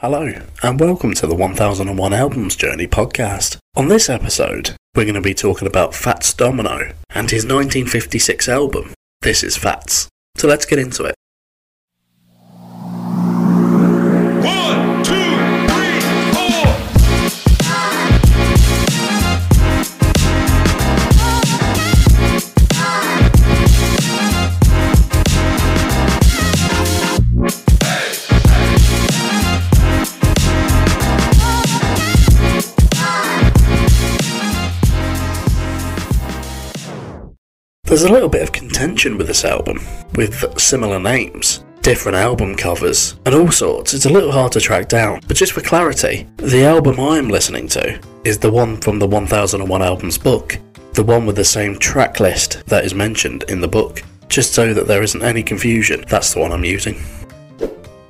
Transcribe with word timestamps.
Hello, 0.00 0.32
and 0.62 0.78
welcome 0.78 1.12
to 1.14 1.26
the 1.26 1.34
1001 1.34 2.12
Albums 2.12 2.54
Journey 2.54 2.86
podcast. 2.86 3.56
On 3.74 3.88
this 3.88 4.08
episode, 4.08 4.76
we're 4.94 5.02
going 5.02 5.16
to 5.16 5.20
be 5.20 5.34
talking 5.34 5.66
about 5.66 5.92
Fats 5.92 6.32
Domino 6.32 6.92
and 7.10 7.32
his 7.32 7.44
1956 7.44 8.48
album, 8.48 8.94
This 9.22 9.42
Is 9.42 9.56
Fats. 9.56 10.08
So 10.36 10.46
let's 10.46 10.66
get 10.66 10.78
into 10.78 11.02
it. 11.02 11.16
There's 37.88 38.02
a 38.02 38.12
little 38.12 38.28
bit 38.28 38.42
of 38.42 38.52
contention 38.52 39.16
with 39.16 39.28
this 39.28 39.46
album, 39.46 39.80
with 40.14 40.60
similar 40.60 41.00
names, 41.00 41.64
different 41.80 42.18
album 42.18 42.54
covers, 42.54 43.18
and 43.24 43.34
all 43.34 43.50
sorts. 43.50 43.94
It's 43.94 44.04
a 44.04 44.10
little 44.10 44.30
hard 44.30 44.52
to 44.52 44.60
track 44.60 44.90
down, 44.90 45.20
but 45.26 45.38
just 45.38 45.52
for 45.52 45.62
clarity, 45.62 46.26
the 46.36 46.66
album 46.66 47.00
I'm 47.00 47.30
listening 47.30 47.66
to 47.68 47.98
is 48.26 48.36
the 48.36 48.52
one 48.52 48.76
from 48.76 48.98
the 48.98 49.06
1001 49.06 49.80
Albums 49.80 50.18
book, 50.18 50.58
the 50.92 51.02
one 51.02 51.24
with 51.24 51.36
the 51.36 51.46
same 51.46 51.78
track 51.78 52.20
list 52.20 52.62
that 52.66 52.84
is 52.84 52.92
mentioned 52.92 53.44
in 53.44 53.62
the 53.62 53.66
book. 53.66 54.02
Just 54.28 54.52
so 54.52 54.74
that 54.74 54.86
there 54.86 55.02
isn't 55.02 55.22
any 55.22 55.42
confusion, 55.42 56.04
that's 56.08 56.34
the 56.34 56.40
one 56.40 56.52
I'm 56.52 56.64
using. 56.64 57.00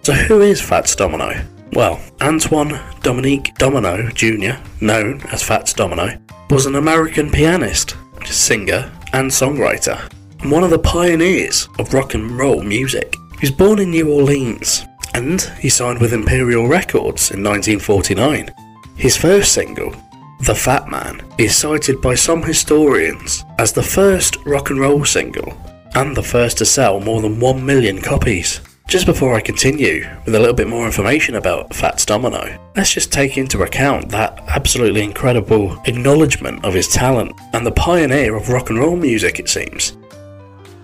So, 0.03 0.13
who 0.13 0.41
is 0.41 0.61
Fats 0.61 0.97
Domino? 0.97 1.41
Well, 1.73 2.01
Antoine 2.21 2.81
Dominique 3.05 3.55
Domino 3.59 4.11
Jr., 4.11 4.61
known 4.81 5.21
as 5.31 5.45
Fats 5.45 5.73
Domino, 5.73 6.19
was 6.51 6.67
an 6.67 6.75
American 6.75 7.31
pianist, 7.31 7.95
singer, 8.25 8.91
and 9.13 9.31
songwriter, 9.31 10.11
and 10.41 10.51
one 10.51 10.65
of 10.65 10.71
the 10.71 10.79
pioneers 10.79 11.69
of 11.79 11.93
rock 11.95 12.15
and 12.15 12.31
roll 12.39 12.63
music. 12.63 13.15
He 13.33 13.47
was 13.47 13.51
born 13.51 13.79
in 13.79 13.91
New 13.91 14.11
Orleans, 14.11 14.85
and 15.15 15.41
he 15.61 15.69
signed 15.69 16.01
with 16.01 16.13
Imperial 16.13 16.67
Records 16.67 17.31
in 17.31 17.43
1949. 17.43 18.53
His 18.97 19.17
first 19.17 19.53
single, 19.53 19.95
The 20.41 20.55
Fat 20.55 20.89
Man, 20.89 21.23
is 21.39 21.57
cited 21.57 22.01
by 22.01 22.15
some 22.15 22.43
historians 22.43 23.45
as 23.59 23.73
the 23.73 23.83
first 23.83 24.37
rock 24.45 24.71
and 24.71 24.81
roll 24.81 25.05
single, 25.05 25.57
and 25.95 26.17
the 26.17 26.23
first 26.23 26.59
to 26.59 26.65
sell 26.65 27.01
more 27.01 27.21
than 27.21 27.41
1 27.41 27.65
million 27.65 28.01
copies. 28.01 28.61
Just 28.89 29.05
before 29.05 29.35
I 29.35 29.43
continue 29.43 30.09
with 30.25 30.35
a 30.35 30.39
little 30.39 30.55
bit 30.55 30.67
more 30.67 30.87
information 30.87 31.35
about 31.35 31.75
Fats 31.75 32.07
Domino, 32.07 32.59
let's 32.75 32.95
just 32.95 33.13
take 33.13 33.37
into 33.37 33.63
account 33.63 34.09
that 34.09 34.43
absolutely 34.49 35.03
incredible 35.03 35.79
acknowledgement 35.85 36.65
of 36.65 36.73
his 36.73 36.89
talent 36.89 37.39
and 37.53 37.67
the 37.67 37.73
pioneer 37.73 38.35
of 38.35 38.49
rock 38.49 38.71
and 38.71 38.79
roll 38.79 38.97
music, 38.97 39.39
it 39.39 39.51
seems. 39.51 39.99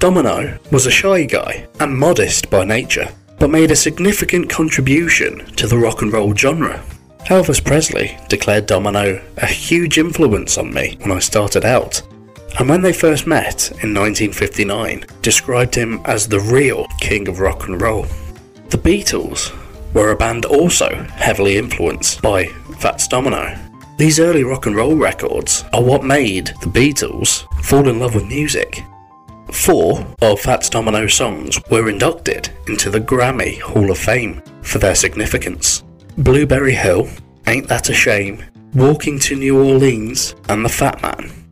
Domino 0.01 0.59
was 0.71 0.85
a 0.85 0.91
shy 0.91 1.25
guy 1.25 1.67
and 1.81 1.99
modest 1.99 2.51
by 2.51 2.63
nature, 2.63 3.09
but 3.39 3.49
made 3.49 3.71
a 3.71 3.77
significant 3.77 4.51
contribution 4.51 5.39
to 5.57 5.67
the 5.67 5.79
rock 5.79 6.03
and 6.03 6.13
roll 6.13 6.35
genre. 6.35 6.85
Elvis 7.29 7.65
Presley 7.65 8.19
declared 8.29 8.67
Domino 8.67 9.19
a 9.39 9.47
huge 9.47 9.97
influence 9.97 10.59
on 10.59 10.75
me 10.75 10.99
when 11.01 11.11
I 11.11 11.21
started 11.21 11.65
out, 11.65 12.03
and 12.59 12.69
when 12.69 12.83
they 12.83 12.93
first 12.93 13.27
met 13.27 13.71
in 13.83 13.95
1959, 13.95 15.05
described 15.23 15.75
him 15.75 16.01
as 16.05 16.29
the 16.29 16.41
real 16.41 16.87
king 17.01 17.29
of 17.29 17.41
rock 17.41 17.67
and 17.67 17.81
roll. 17.81 18.07
The 18.71 18.79
Beatles 18.79 19.53
were 19.93 20.11
a 20.11 20.17
band 20.17 20.45
also 20.45 20.89
heavily 21.15 21.57
influenced 21.57 22.23
by 22.23 22.47
Fats 22.79 23.09
Domino. 23.09 23.59
These 23.97 24.19
early 24.19 24.43
rock 24.43 24.67
and 24.67 24.75
roll 24.75 24.97
records 24.97 25.65
are 25.73 25.83
what 25.83 26.05
made 26.05 26.49
the 26.61 26.67
Beatles 26.67 27.47
fall 27.65 27.89
in 27.89 28.01
love 28.01 28.15
with 28.15 28.27
music. 28.27 28.83
Four 29.53 30.05
of 30.21 30.41
Fats 30.41 30.69
Domino's 30.69 31.15
songs 31.15 31.61
were 31.71 31.89
inducted 31.89 32.51
into 32.67 32.91
the 32.91 33.01
Grammy 33.01 33.61
Hall 33.61 33.91
of 33.91 33.99
Fame 33.99 34.43
for 34.63 34.79
their 34.79 34.97
significance. 34.97 35.85
Blueberry 36.19 36.75
Hill, 36.75 37.09
Ain't 37.47 37.69
That 37.69 37.89
a 37.89 37.95
Shame, 37.95 38.43
Walking 38.75 39.21
to 39.21 39.37
New 39.37 39.63
Orleans, 39.63 40.35
and 40.49 40.65
The 40.65 40.69
Fat 40.69 41.01
Man. 41.03 41.44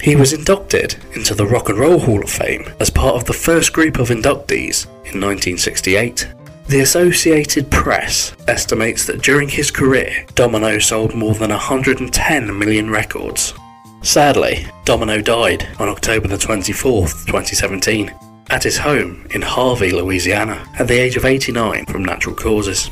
He 0.00 0.14
was 0.14 0.32
inducted 0.32 0.96
into 1.14 1.34
the 1.34 1.46
Rock 1.46 1.68
and 1.68 1.78
Roll 1.78 1.98
Hall 1.98 2.22
of 2.22 2.30
Fame 2.30 2.64
as 2.78 2.88
part 2.88 3.16
of 3.16 3.24
the 3.24 3.32
first 3.32 3.72
group 3.72 3.98
of 3.98 4.08
inductees 4.08 4.86
in 4.86 5.20
1968. 5.20 6.28
The 6.68 6.80
Associated 6.80 7.70
Press 7.70 8.36
estimates 8.46 9.06
that 9.06 9.22
during 9.22 9.48
his 9.48 9.70
career, 9.70 10.24
Domino 10.34 10.78
sold 10.78 11.14
more 11.14 11.34
than 11.34 11.50
110 11.50 12.58
million 12.58 12.90
records. 12.90 13.54
Sadly, 14.02 14.66
Domino 14.84 15.20
died 15.20 15.66
on 15.80 15.88
October 15.88 16.28
the 16.28 16.36
24th, 16.36 17.26
2017, 17.26 18.14
at 18.50 18.62
his 18.62 18.78
home 18.78 19.26
in 19.32 19.42
Harvey, 19.42 19.90
Louisiana, 19.90 20.64
at 20.78 20.86
the 20.86 20.98
age 20.98 21.16
of 21.16 21.24
89 21.24 21.86
from 21.86 22.04
natural 22.04 22.36
causes. 22.36 22.90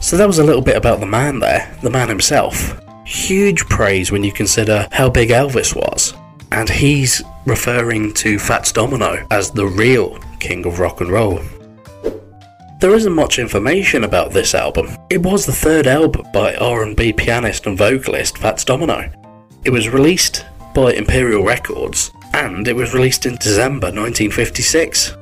So 0.00 0.16
that 0.16 0.26
was 0.26 0.38
a 0.38 0.44
little 0.44 0.62
bit 0.62 0.76
about 0.76 1.00
the 1.00 1.06
man 1.06 1.40
there, 1.40 1.74
the 1.82 1.90
man 1.90 2.08
himself. 2.08 2.80
Huge 3.04 3.66
praise 3.66 4.12
when 4.12 4.22
you 4.22 4.32
consider 4.32 4.86
how 4.92 5.10
big 5.10 5.30
Elvis 5.30 5.74
was, 5.74 6.14
and 6.52 6.68
he's 6.68 7.22
referring 7.44 8.12
to 8.14 8.38
Fats 8.38 8.72
Domino 8.72 9.26
as 9.30 9.50
the 9.50 9.66
real 9.66 10.18
king 10.40 10.66
of 10.66 10.78
rock 10.78 11.00
and 11.00 11.10
roll. 11.10 11.40
There 12.80 12.94
isn't 12.94 13.12
much 13.12 13.38
information 13.38 14.04
about 14.04 14.32
this 14.32 14.54
album. 14.54 14.96
It 15.08 15.22
was 15.22 15.46
the 15.46 15.52
third 15.52 15.86
album 15.86 16.26
by 16.32 16.54
R&B 16.56 17.14
pianist 17.14 17.66
and 17.66 17.76
vocalist 17.76 18.38
Fats 18.38 18.64
Domino. 18.64 19.10
It 19.64 19.70
was 19.70 19.88
released 19.88 20.44
by 20.74 20.92
Imperial 20.92 21.42
Records 21.42 22.10
and 22.34 22.68
it 22.68 22.76
was 22.76 22.92
released 22.92 23.24
in 23.24 23.36
December 23.36 23.86
1956. 23.86 25.16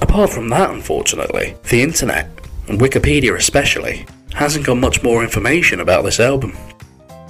Apart 0.00 0.30
from 0.30 0.48
that, 0.48 0.70
unfortunately, 0.70 1.54
the 1.70 1.82
internet, 1.82 2.28
and 2.66 2.80
Wikipedia 2.80 3.36
especially, 3.36 4.06
hasn't 4.34 4.66
got 4.66 4.76
much 4.76 5.02
more 5.02 5.22
information 5.22 5.80
about 5.80 6.04
this 6.04 6.18
album. 6.18 6.56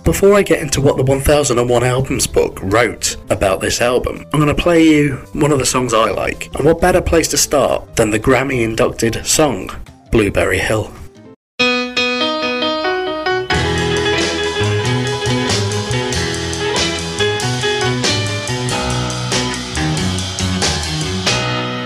Before 0.08 0.32
I 0.32 0.40
get 0.42 0.62
into 0.62 0.80
what 0.80 0.96
the 0.96 1.02
1001 1.02 1.84
Albums 1.84 2.26
book 2.26 2.58
wrote 2.62 3.16
about 3.28 3.60
this 3.60 3.82
album, 3.82 4.24
I'm 4.32 4.40
going 4.40 4.46
to 4.46 4.54
play 4.54 4.82
you 4.82 5.16
one 5.34 5.52
of 5.52 5.58
the 5.58 5.66
songs 5.66 5.92
I 5.92 6.10
like. 6.10 6.46
And 6.54 6.64
what 6.64 6.80
better 6.80 7.02
place 7.02 7.28
to 7.28 7.36
start 7.36 7.94
than 7.94 8.08
the 8.10 8.18
Grammy 8.18 8.64
inducted 8.64 9.26
song, 9.26 9.68
Blueberry 10.10 10.60
Hill? 10.60 10.90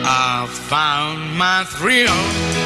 I 0.04 0.46
found 0.68 1.36
my 1.36 1.64
thrill 1.64 2.61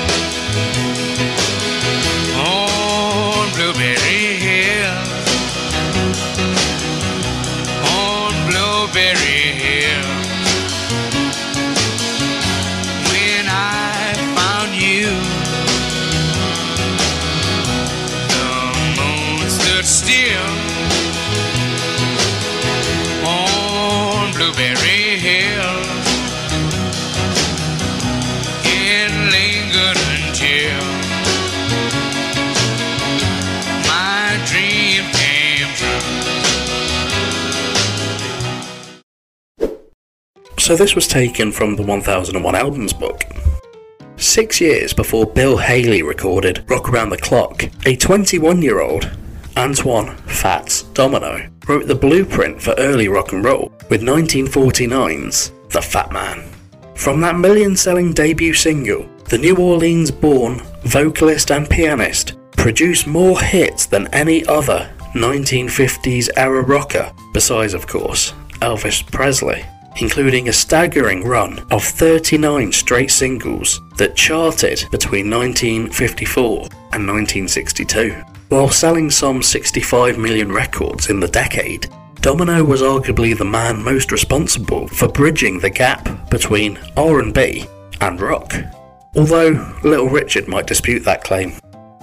So 40.67 40.75
this 40.75 40.97
was 40.97 41.07
taken 41.07 41.53
from 41.53 41.77
the 41.77 41.85
1001 41.85 42.57
Albums 42.57 42.93
book. 42.93 43.23
Six 44.17 44.61
years 44.61 44.93
before 44.93 45.25
Bill 45.25 45.57
Haley 45.57 46.03
recorded 46.03 46.69
Rock 46.69 46.89
Around 46.89 47.11
the 47.11 47.19
Clock, 47.19 47.63
a 47.87 47.95
21 47.95 48.61
year 48.63 48.81
old, 48.81 49.09
Antoine 49.57 50.17
Fats 50.27 50.83
Domino, 50.83 51.49
wrote 51.69 51.87
the 51.87 51.95
blueprint 51.95 52.61
for 52.61 52.75
early 52.79 53.07
rock 53.07 53.31
and 53.31 53.45
roll 53.45 53.73
with 53.91 54.03
1949's 54.03 55.53
The 55.69 55.81
Fat 55.81 56.11
Man. 56.11 56.51
From 56.97 57.21
that 57.21 57.39
million 57.39 57.77
selling 57.77 58.13
debut 58.13 58.53
single, 58.53 59.09
the 59.29 59.39
New 59.39 59.55
Orleans 59.55 60.11
born 60.11 60.63
vocalist 60.83 61.53
and 61.53 61.71
pianist 61.71 62.35
produced 62.57 63.07
more 63.07 63.39
hits 63.39 63.87
than 63.87 64.09
any 64.09 64.45
other 64.47 64.93
1950s 65.13 66.29
era 66.37 66.63
rocker, 66.63 67.13
besides, 67.33 67.73
of 67.73 67.87
course, 67.87 68.33
Elvis 68.63 69.09
Presley. 69.13 69.65
Including 69.99 70.49
a 70.49 70.53
staggering 70.53 71.25
run 71.25 71.59
of 71.71 71.83
39 71.83 72.73
straight 72.73 73.11
singles 73.11 73.81
that 73.97 74.17
charted 74.17 74.85
between 74.91 75.31
1954 75.31 76.69
and 76.93 77.07
1962. 77.07 78.13
While 78.49 78.71
selling 78.71 79.11
some 79.11 79.43
65 79.43 80.19
million 80.19 80.53
records 80.53 81.11
in 81.11 81.21
the 81.21 81.29
decade, 81.29 81.89
Domino 82.21 82.65
was 82.65 82.83
arguably 82.83 83.37
the 83.37 83.45
man 83.45 83.83
most 83.83 84.13
responsible 84.13 84.89
for 84.89 85.09
bridging 85.09 85.59
the 85.59 85.71
gap 85.71 86.31
between 86.31 86.79
R&B 86.97 87.67
and 88.01 88.21
rock. 88.21 88.55
Although 89.15 89.75
Little 89.83 90.09
Richard 90.09 90.47
might 90.47 90.67
dispute 90.67 91.05
that 91.05 91.25
claim. 91.25 91.53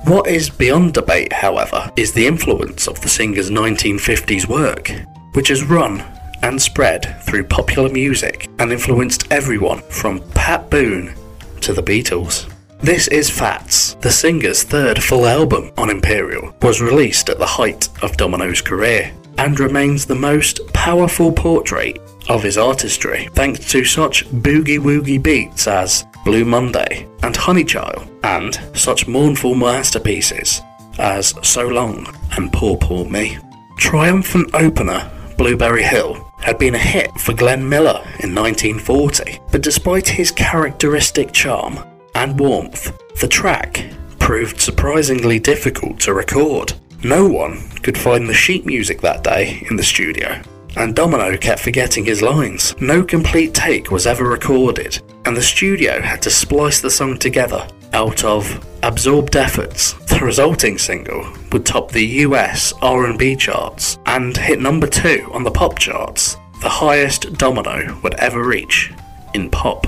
What 0.06 0.28
is 0.28 0.50
beyond 0.50 0.94
debate, 0.96 1.32
however, 1.32 1.92
is 1.96 2.12
the 2.12 2.28
influence 2.28 2.88
of 2.88 3.00
the 3.00 3.10
singer's 3.10 3.50
1950s 3.50 4.48
work, 4.48 4.92
which 5.34 5.48
has 5.48 5.64
run 5.64 6.04
and 6.44 6.62
spread 6.62 7.20
through 7.24 7.46
popular 7.46 7.90
music 7.90 8.50
and 8.60 8.72
influenced 8.72 9.32
everyone 9.32 9.82
from 9.84 10.22
Pat 10.32 10.70
Boone 10.70 11.16
to 11.62 11.74
the 11.74 11.82
Beatles. 11.82 12.50
This 12.82 13.08
is 13.08 13.30
Fats, 13.30 13.94
the 14.02 14.12
singer's 14.12 14.64
third 14.64 15.02
full 15.02 15.26
album 15.26 15.72
on 15.78 15.90
Imperial, 15.90 16.54
was 16.62 16.82
released 16.82 17.30
at 17.30 17.40
the 17.40 17.46
height 17.46 17.88
of 18.04 18.18
Domino's 18.18 18.62
career 18.62 19.12
and 19.38 19.58
remains 19.58 20.06
the 20.06 20.16
most 20.16 20.60
powerful 20.74 21.32
portrait 21.32 21.98
of 22.28 22.44
his 22.44 22.58
artistry 22.58 23.30
thanks 23.34 23.72
to 23.72 23.86
such 23.86 24.26
boogie 24.28 24.80
woogie 24.80 25.22
beats 25.22 25.68
as 25.68 26.06
Blue 26.26 26.46
Monday 26.46 27.08
and 27.24 27.36
Honeychild 27.36 28.08
and 28.24 28.60
such 28.78 29.08
mournful 29.08 29.56
masterpieces 29.56 30.62
as 31.00 31.34
So 31.42 31.68
Long 31.68 32.14
and 32.38 32.52
Poor 32.52 32.78
Poor 32.78 33.06
Me. 33.06 33.38
Triumphant 33.78 34.54
opener 34.54 35.10
Blueberry 35.38 35.84
Hill 35.84 36.33
had 36.44 36.60
been 36.60 36.76
a 36.76 36.80
hit 36.80 37.12
for 37.20 37.34
Glenn 37.34 37.68
Miller 37.68 38.02
in 38.20 38.36
1940, 38.36 39.40
but 39.52 39.62
despite 39.62 40.08
his 40.08 40.32
characteristic 40.32 41.32
charm 41.32 41.80
and 42.16 42.40
warmth, 42.40 42.92
the 43.22 43.28
track 43.28 43.86
proved 44.20 44.60
surprisingly 44.60 45.40
difficult 45.40 46.00
to 46.02 46.14
record. 46.14 46.74
No 47.04 47.28
one 47.28 47.70
could 47.82 47.98
find 47.98 48.28
the 48.28 48.34
sheet 48.34 48.66
music 48.66 49.02
that 49.02 49.24
day 49.24 49.66
in 49.70 49.78
the 49.78 49.84
studio, 49.84 50.42
and 50.76 50.96
Domino 50.96 51.38
kept 51.38 51.62
forgetting 51.62 52.06
his 52.06 52.22
lines. 52.22 52.76
No 52.82 53.04
complete 53.04 53.54
take 53.54 53.92
was 53.92 54.06
ever 54.06 54.26
recorded, 54.26 55.02
and 55.26 55.36
the 55.36 55.42
studio 55.42 56.02
had 56.02 56.22
to 56.24 56.30
splice 56.30 56.82
the 56.82 56.92
song 56.92 57.18
together 57.18 57.68
out 57.94 58.24
of 58.24 58.66
absorbed 58.84 59.36
efforts. 59.36 59.94
The 59.94 60.20
resulting 60.20 60.78
single 60.78 61.26
would 61.52 61.66
top 61.66 61.92
the 61.92 62.06
US 62.06 62.74
R&B 62.82 63.36
charts 63.36 63.98
and 64.06 64.36
hit 64.36 64.60
number 64.60 64.88
2 64.88 65.30
on 65.34 65.44
the 65.44 65.52
pop 65.52 65.80
charts, 65.80 66.38
the 66.62 66.70
highest 66.70 67.34
Domino 67.34 68.00
would 68.04 68.14
ever 68.16 68.44
reach 68.44 68.92
in 69.34 69.50
pop. 69.50 69.88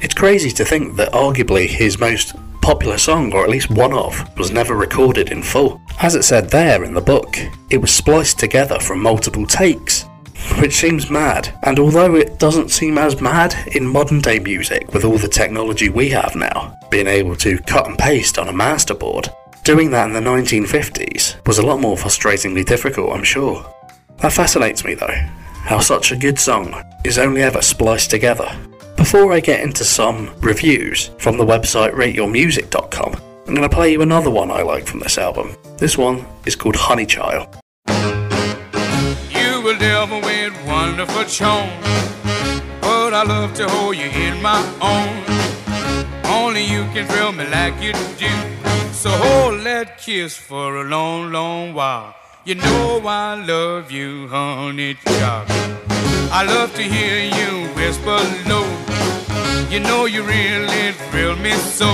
It's 0.00 0.14
crazy 0.14 0.50
to 0.50 0.64
think 0.64 0.96
that 0.96 1.12
arguably 1.12 1.66
his 1.66 1.98
most 1.98 2.34
popular 2.60 2.98
song, 2.98 3.32
or 3.32 3.44
at 3.44 3.50
least 3.50 3.70
one 3.70 3.92
of, 3.92 4.36
was 4.36 4.50
never 4.50 4.74
recorded 4.74 5.30
in 5.30 5.42
full. 5.42 5.80
As 6.00 6.14
it 6.14 6.24
said 6.24 6.50
there 6.50 6.84
in 6.84 6.94
the 6.94 7.00
book, 7.00 7.36
it 7.70 7.78
was 7.78 7.92
spliced 7.92 8.38
together 8.38 8.80
from 8.80 9.00
multiple 9.00 9.46
takes, 9.46 10.04
which 10.58 10.76
seems 10.76 11.10
mad. 11.10 11.56
And 11.62 11.78
although 11.78 12.14
it 12.14 12.38
doesn't 12.38 12.70
seem 12.70 12.98
as 12.98 13.20
mad 13.20 13.54
in 13.74 13.86
modern 13.86 14.20
day 14.20 14.38
music 14.38 14.92
with 14.92 15.04
all 15.04 15.18
the 15.18 15.28
technology 15.28 15.88
we 15.88 16.10
have 16.10 16.34
now, 16.36 16.76
being 16.90 17.06
able 17.06 17.36
to 17.36 17.58
cut 17.58 17.86
and 17.86 17.98
paste 17.98 18.38
on 18.38 18.48
a 18.48 18.52
masterboard, 18.52 19.28
doing 19.64 19.90
that 19.90 20.06
in 20.06 20.12
the 20.12 20.20
1950s 20.20 21.46
was 21.46 21.58
a 21.58 21.66
lot 21.66 21.80
more 21.80 21.96
frustratingly 21.96 22.64
difficult, 22.64 23.12
I'm 23.12 23.24
sure. 23.24 23.64
That 24.18 24.32
fascinates 24.32 24.84
me 24.84 24.94
though, 24.94 25.16
how 25.64 25.80
such 25.80 26.12
a 26.12 26.16
good 26.16 26.38
song 26.38 26.82
is 27.04 27.18
only 27.18 27.42
ever 27.42 27.62
spliced 27.62 28.10
together. 28.10 28.50
Before 28.96 29.32
I 29.32 29.40
get 29.40 29.60
into 29.60 29.84
some 29.84 30.34
reviews 30.40 31.10
from 31.18 31.36
the 31.36 31.44
website 31.44 31.92
rateyourmusic.com, 31.92 33.22
I'm 33.46 33.54
going 33.54 33.68
to 33.68 33.74
play 33.74 33.92
you 33.92 34.02
another 34.02 34.30
one 34.30 34.50
I 34.50 34.62
like 34.62 34.86
from 34.86 35.00
this 35.00 35.18
album. 35.18 35.54
This 35.78 35.96
one 35.96 36.26
is 36.46 36.56
called 36.56 36.74
Honeychild. 36.74 37.60
You 39.30 39.60
will 39.62 39.78
never 39.78 40.25
wonderful 40.96 41.24
but 42.80 43.12
I 43.12 43.22
love 43.22 43.52
to 43.54 43.68
hold 43.68 43.96
you 43.96 44.06
in 44.06 44.40
my 44.40 44.60
arms. 44.80 46.26
Only 46.26 46.64
you 46.64 46.84
can 46.94 47.06
thrill 47.06 47.32
me 47.32 47.44
like 47.48 47.74
you 47.82 47.92
do. 48.16 48.32
So 48.92 49.10
hold 49.10 49.60
that 49.64 49.98
kiss 49.98 50.36
for 50.36 50.76
a 50.76 50.84
long, 50.84 51.32
long 51.32 51.74
while. 51.74 52.14
You 52.46 52.54
know 52.54 53.02
I 53.04 53.34
love 53.44 53.90
you, 53.90 54.28
honey 54.28 54.94
child. 54.94 55.46
I 56.32 56.44
love 56.46 56.74
to 56.76 56.82
hear 56.82 57.18
you 57.38 57.68
whisper 57.74 58.20
low. 58.48 58.66
You 59.68 59.80
know 59.80 60.06
you 60.06 60.22
really 60.22 60.92
thrill 61.10 61.36
me 61.36 61.52
so. 61.52 61.88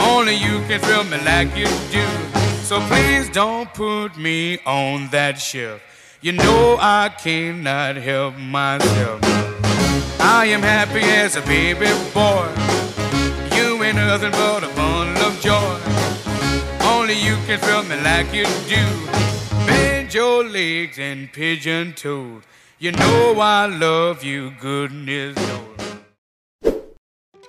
Only 0.00 0.34
you 0.34 0.60
can 0.66 0.80
thrill 0.80 1.04
me 1.04 1.18
like 1.26 1.54
you 1.54 1.68
do. 1.92 2.06
So 2.62 2.80
please 2.88 3.28
don't 3.28 3.68
put 3.74 4.16
me 4.16 4.60
on 4.64 5.08
that 5.10 5.38
shelf. 5.38 5.95
You 6.26 6.32
know 6.32 6.76
I 6.80 7.08
cannot 7.08 7.94
help 7.94 8.36
myself. 8.36 9.20
I 10.18 10.46
am 10.46 10.60
happy 10.60 10.98
as 10.98 11.36
a 11.36 11.40
baby 11.42 11.86
boy. 12.12 12.50
You 13.54 13.80
ain't 13.84 13.94
nothing 13.94 14.32
but 14.32 14.64
a 14.64 14.68
bundle 14.74 15.22
of 15.22 15.40
joy. 15.40 15.78
Only 16.84 17.14
you 17.14 17.36
can 17.46 17.60
thrill 17.60 17.84
me 17.84 17.94
like 18.02 18.34
you 18.34 18.44
do. 18.66 18.84
Bend 19.68 20.12
your 20.12 20.42
legs 20.42 20.98
and 20.98 21.32
pigeon 21.32 21.92
toed. 21.92 22.42
You 22.80 22.90
know 22.90 23.38
I 23.38 23.66
love 23.66 24.24
you, 24.24 24.50
goodness 24.60 25.36
knows. 25.36 26.86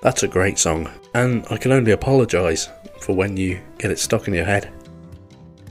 That's 0.04 0.22
a 0.22 0.28
great 0.28 0.60
song, 0.60 0.88
and 1.16 1.48
I 1.50 1.58
can 1.58 1.72
only 1.72 1.94
apologise 1.94 2.70
for 3.02 3.16
when 3.16 3.38
you 3.38 3.60
get 3.80 3.90
it 3.90 3.98
stuck 3.98 4.28
in 4.28 4.36
your 4.36 4.46
head. 4.46 4.72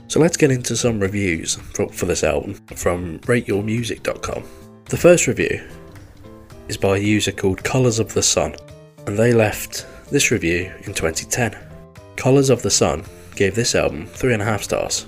So 0.07 0.19
let's 0.21 0.37
get 0.37 0.51
into 0.51 0.77
some 0.77 0.99
reviews 0.99 1.55
for, 1.55 1.89
for 1.89 2.05
this 2.05 2.23
album 2.23 2.53
from 2.75 3.19
rateyourmusic.com. 3.19 4.43
The 4.85 4.97
first 4.97 5.27
review 5.27 5.67
is 6.69 6.77
by 6.77 6.97
a 6.97 7.01
user 7.01 7.31
called 7.31 7.63
Colours 7.63 7.99
of 7.99 8.13
the 8.13 8.23
Sun, 8.23 8.55
and 9.05 9.17
they 9.17 9.33
left 9.33 9.85
this 10.09 10.31
review 10.31 10.71
in 10.85 10.93
2010. 10.93 11.57
Colours 12.15 12.49
of 12.49 12.61
the 12.61 12.71
Sun 12.71 13.03
gave 13.35 13.53
this 13.53 13.75
album 13.75 14.07
3.5 14.07 14.63
stars. 14.63 15.05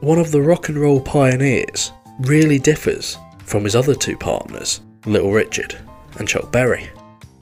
One 0.00 0.18
of 0.18 0.32
the 0.32 0.42
rock 0.42 0.68
and 0.68 0.78
roll 0.78 1.00
pioneers 1.00 1.92
really 2.20 2.58
differs 2.58 3.16
from 3.44 3.62
his 3.62 3.76
other 3.76 3.94
two 3.94 4.16
partners, 4.16 4.80
Little 5.06 5.30
Richard 5.30 5.78
and 6.18 6.26
Chuck 6.26 6.50
Berry, 6.50 6.90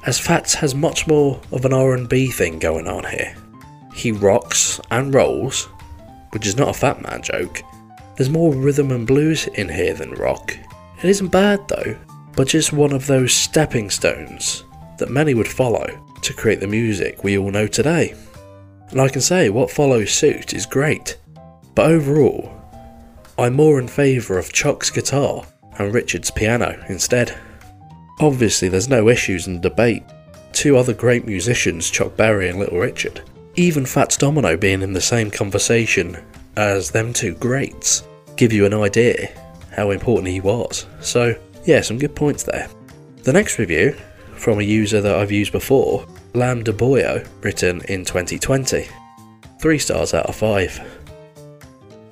as 0.06 0.18
Fats 0.18 0.54
has 0.54 0.74
much 0.74 1.06
more 1.06 1.40
of 1.52 1.64
an 1.64 1.72
R&B 1.72 2.28
thing 2.28 2.58
going 2.58 2.86
on 2.86 3.04
here. 3.04 3.34
He 3.94 4.12
rocks 4.12 4.80
and 4.90 5.14
rolls, 5.14 5.68
which 6.30 6.46
is 6.46 6.56
not 6.56 6.68
a 6.68 6.78
Fat 6.78 7.02
Man 7.02 7.22
joke. 7.22 7.62
There's 8.16 8.30
more 8.30 8.52
rhythm 8.52 8.90
and 8.90 9.06
blues 9.06 9.46
in 9.46 9.68
here 9.68 9.94
than 9.94 10.12
rock. 10.14 10.56
It 10.98 11.08
isn't 11.08 11.28
bad 11.28 11.66
though, 11.68 11.96
but 12.36 12.48
just 12.48 12.72
one 12.72 12.92
of 12.92 13.06
those 13.06 13.32
stepping 13.32 13.90
stones 13.90 14.64
that 14.98 15.10
many 15.10 15.34
would 15.34 15.48
follow 15.48 15.86
to 16.22 16.34
create 16.34 16.60
the 16.60 16.66
music 16.66 17.24
we 17.24 17.38
all 17.38 17.50
know 17.50 17.66
today. 17.66 18.14
And 18.90 19.00
I 19.00 19.08
can 19.08 19.20
say 19.20 19.48
what 19.48 19.70
follows 19.70 20.12
suit 20.12 20.52
is 20.52 20.66
great, 20.66 21.16
but 21.74 21.90
overall, 21.90 22.52
I'm 23.38 23.54
more 23.54 23.78
in 23.80 23.88
favour 23.88 24.36
of 24.38 24.52
Chuck's 24.52 24.90
guitar 24.90 25.44
and 25.78 25.94
Richard's 25.94 26.30
piano 26.30 26.84
instead. 26.88 27.38
Obviously, 28.20 28.68
there's 28.68 28.88
no 28.88 29.08
issues 29.08 29.46
in 29.46 29.62
debate. 29.62 30.02
Two 30.52 30.76
other 30.76 30.92
great 30.92 31.24
musicians, 31.24 31.88
Chuck 31.88 32.16
Berry 32.16 32.50
and 32.50 32.58
Little 32.58 32.78
Richard. 32.78 33.22
Even 33.56 33.84
Fats 33.84 34.16
Domino 34.16 34.56
being 34.56 34.80
in 34.80 34.92
the 34.92 35.00
same 35.00 35.30
conversation 35.30 36.16
as 36.56 36.90
them 36.90 37.12
two 37.12 37.34
greats 37.34 38.04
give 38.36 38.52
you 38.52 38.64
an 38.64 38.74
idea 38.74 39.28
how 39.74 39.90
important 39.90 40.28
he 40.28 40.40
was. 40.40 40.86
So, 41.00 41.34
yeah, 41.64 41.80
some 41.80 41.98
good 41.98 42.14
points 42.14 42.42
there. 42.44 42.68
The 43.24 43.32
next 43.32 43.58
review 43.58 43.96
from 44.34 44.58
a 44.58 44.62
user 44.62 45.00
that 45.00 45.14
I've 45.14 45.32
used 45.32 45.52
before, 45.52 46.06
Lambda 46.32 46.72
Boyo, 46.72 47.26
written 47.42 47.82
in 47.82 48.04
2020. 48.04 48.88
3 49.60 49.78
stars 49.78 50.14
out 50.14 50.26
of 50.26 50.36
5. 50.36 50.80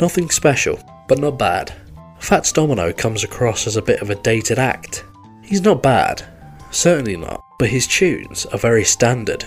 Nothing 0.00 0.28
special, 0.30 0.78
but 1.08 1.18
not 1.18 1.38
bad. 1.38 1.72
Fats 2.18 2.52
Domino 2.52 2.92
comes 2.92 3.24
across 3.24 3.66
as 3.66 3.76
a 3.76 3.82
bit 3.82 4.02
of 4.02 4.10
a 4.10 4.16
dated 4.16 4.58
act. 4.58 5.04
He's 5.42 5.62
not 5.62 5.82
bad, 5.82 6.22
certainly 6.70 7.16
not, 7.16 7.42
but 7.58 7.70
his 7.70 7.86
tunes 7.86 8.44
are 8.46 8.58
very 8.58 8.84
standard. 8.84 9.46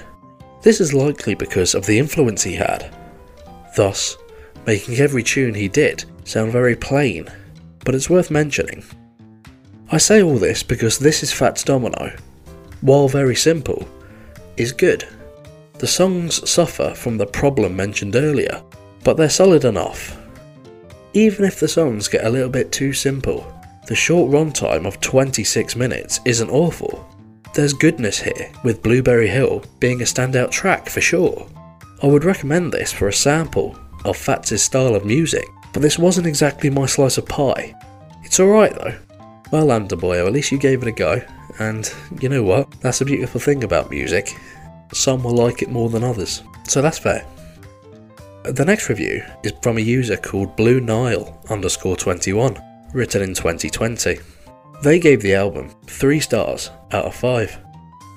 This 0.61 0.79
is 0.79 0.93
likely 0.93 1.33
because 1.33 1.73
of 1.73 1.85
the 1.85 1.97
influence 1.97 2.43
he 2.43 2.53
had, 2.53 2.93
thus, 3.75 4.17
making 4.67 4.97
every 4.97 5.23
tune 5.23 5.55
he 5.55 5.67
did 5.67 6.05
sound 6.23 6.51
very 6.51 6.75
plain, 6.75 7.27
but 7.83 7.95
it's 7.95 8.09
worth 8.09 8.29
mentioning. 8.29 8.83
I 9.91 9.97
say 9.97 10.21
all 10.21 10.37
this 10.37 10.63
because 10.63 10.99
this 10.99 11.23
is 11.23 11.33
Fats 11.33 11.63
Domino. 11.63 12.15
While 12.81 13.07
very 13.07 13.35
simple, 13.35 13.87
is 14.55 14.71
good. 14.71 15.07
The 15.79 15.87
songs 15.87 16.47
suffer 16.49 16.93
from 16.93 17.17
the 17.17 17.25
problem 17.25 17.75
mentioned 17.75 18.15
earlier, 18.15 18.61
but 19.03 19.17
they're 19.17 19.29
solid 19.29 19.65
enough. 19.65 20.17
Even 21.13 21.43
if 21.43 21.59
the 21.59 21.67
songs 21.67 22.07
get 22.07 22.25
a 22.25 22.29
little 22.29 22.49
bit 22.49 22.71
too 22.71 22.93
simple, 22.93 23.51
the 23.87 23.95
short 23.95 24.31
runtime 24.31 24.85
of 24.85 25.01
26 25.01 25.75
minutes 25.75 26.19
isn't 26.23 26.49
awful. 26.49 27.07
There's 27.53 27.73
goodness 27.73 28.17
here, 28.17 28.49
with 28.63 28.81
Blueberry 28.81 29.27
Hill 29.27 29.61
being 29.81 30.01
a 30.01 30.05
standout 30.05 30.51
track 30.51 30.87
for 30.87 31.01
sure. 31.01 31.49
I 32.01 32.07
would 32.07 32.23
recommend 32.23 32.71
this 32.71 32.93
for 32.93 33.09
a 33.09 33.13
sample 33.13 33.77
of 34.05 34.15
Fats' 34.15 34.61
style 34.61 34.95
of 34.95 35.03
music, 35.03 35.45
but 35.73 35.81
this 35.81 35.99
wasn't 35.99 36.27
exactly 36.27 36.69
my 36.69 36.85
slice 36.85 37.17
of 37.17 37.25
pie. 37.27 37.75
It's 38.23 38.39
alright 38.39 38.73
though. 38.73 38.97
Well, 39.51 39.79
Boy, 39.81 40.25
at 40.25 40.31
least 40.31 40.53
you 40.53 40.57
gave 40.57 40.81
it 40.81 40.87
a 40.87 40.93
go, 40.93 41.21
and 41.59 41.93
you 42.21 42.29
know 42.29 42.41
what? 42.41 42.71
That's 42.79 43.01
a 43.01 43.05
beautiful 43.05 43.41
thing 43.41 43.65
about 43.65 43.91
music. 43.91 44.33
Some 44.93 45.21
will 45.21 45.35
like 45.35 45.61
it 45.61 45.69
more 45.69 45.89
than 45.89 46.05
others, 46.05 46.43
so 46.63 46.81
that's 46.81 46.99
fair. 46.99 47.25
The 48.45 48.63
next 48.63 48.87
review 48.87 49.23
is 49.43 49.51
from 49.61 49.77
a 49.77 49.81
user 49.81 50.15
called 50.15 50.55
Blue 50.55 50.79
Nile 50.79 51.37
underscore 51.49 51.97
21, 51.97 52.57
written 52.93 53.21
in 53.21 53.33
2020. 53.33 54.19
They 54.83 54.97
gave 54.97 55.21
the 55.21 55.35
album 55.35 55.69
3 55.85 56.19
stars 56.19 56.71
out 56.91 57.05
of 57.05 57.15
5. 57.15 57.57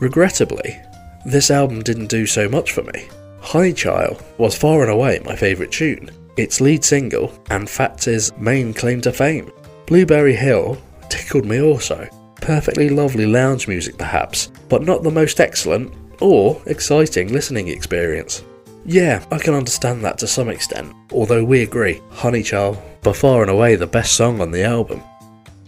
Regrettably, 0.01 0.81
this 1.27 1.51
album 1.51 1.83
didn't 1.83 2.07
do 2.07 2.27
so 2.27 2.49
much 2.49 2.73
for 2.73 2.83
me. 2.83 3.07
Honeychild 3.41 4.23
was 4.39 4.57
far 4.57 4.83
and 4.83 4.91
away 4.91 5.21
my 5.25 5.37
favourite 5.37 5.71
tune, 5.71 6.11
its 6.39 6.63
lead 6.63 6.83
single 6.83 7.33
and 7.51 7.69
Fats' 7.69 8.33
main 8.39 8.73
claim 8.73 9.03
to 9.03 9.13
fame. 9.13 9.53
Blueberry 9.87 10.35
Hill 10.35 10.79
tickled 11.11 11.45
me 11.45 11.61
also. 11.61 12.09
Perfectly 12.37 12.89
lovely 12.89 13.27
lounge 13.27 13.69
music 13.69 13.99
perhaps, 13.99 14.51
but 14.69 14.83
not 14.83 15.03
the 15.03 15.11
most 15.11 15.41
excellent 15.41 15.93
or 16.21 16.63
exciting 16.67 17.31
listening 17.33 17.69
experience. 17.69 18.43
Yeah, 18.87 19.25
I 19.31 19.39
can 19.39 19.55
understand 19.55 20.03
that 20.05 20.19
to 20.19 20.27
some 20.27 20.49
extent, 20.49 20.95
although 21.13 21.45
we 21.45 21.63
agree, 21.63 22.01
Honeychild, 22.11 22.81
by 23.03 23.13
far 23.13 23.43
and 23.43 23.51
away 23.51 23.77
the 23.77 23.87
best 23.87 24.15
song 24.15 24.41
on 24.41 24.51
the 24.51 24.65
album. 24.65 25.03